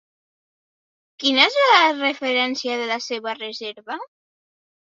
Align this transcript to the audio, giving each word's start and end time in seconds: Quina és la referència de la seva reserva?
Quina 1.25 1.43
és 1.51 1.57
la 1.63 1.77
referència 1.99 2.81
de 2.83 2.89
la 2.93 2.99
seva 3.11 3.37
reserva? 3.41 4.03